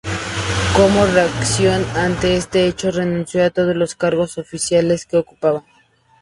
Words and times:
Como 0.75 1.05
reacción 1.05 1.85
ante 1.95 2.35
este 2.35 2.65
hecho 2.65 2.89
renunció 2.89 3.45
a 3.45 3.51
todos 3.51 3.75
los 3.75 3.93
cargos 3.93 4.39
oficiales 4.39 5.05
que 5.05 5.17
ocupaba. 5.17 5.63